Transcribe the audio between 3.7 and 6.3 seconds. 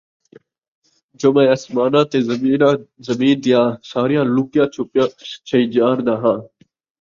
ساریاں لُکیاں چُھپیاں شَئیں ڄاݨداں